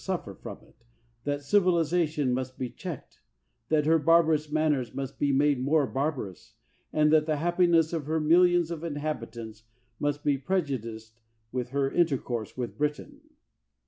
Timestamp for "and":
6.91-7.13